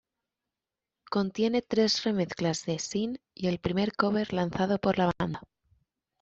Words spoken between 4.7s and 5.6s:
por la banda.